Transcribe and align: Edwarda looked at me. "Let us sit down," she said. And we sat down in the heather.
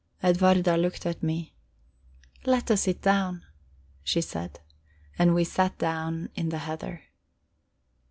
Edwarda 0.23 0.77
looked 0.77 1.05
at 1.05 1.21
me. 1.21 1.53
"Let 2.47 2.71
us 2.71 2.81
sit 2.81 3.03
down," 3.03 3.45
she 4.03 4.19
said. 4.19 4.59
And 5.19 5.35
we 5.35 5.43
sat 5.43 5.77
down 5.77 6.29
in 6.33 6.49
the 6.49 6.57
heather. 6.57 7.03